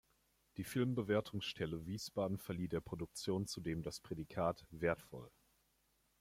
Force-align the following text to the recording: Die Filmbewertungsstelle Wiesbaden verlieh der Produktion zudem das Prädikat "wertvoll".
Die 0.57 0.63
Filmbewertungsstelle 0.63 1.85
Wiesbaden 1.85 2.39
verlieh 2.39 2.67
der 2.67 2.81
Produktion 2.81 3.45
zudem 3.45 3.83
das 3.83 3.99
Prädikat 3.99 4.65
"wertvoll". 4.71 5.29